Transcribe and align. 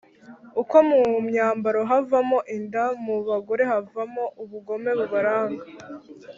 uko 0.61 0.75
mu 0.89 0.99
myambaro 1.29 1.79
havamo 1.89 2.39
inda, 2.55 2.83
mu 3.05 3.15
bagore 3.27 3.63
naho 3.65 3.73
havamo 3.79 4.23
ubugome 4.41 4.91
bubaranga. 4.99 5.63